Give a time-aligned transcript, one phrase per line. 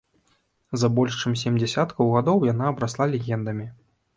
[0.83, 3.71] За больш чым сем дзесяткаў гадоў яна абрасла легендамі.